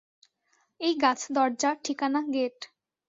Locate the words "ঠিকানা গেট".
1.83-2.57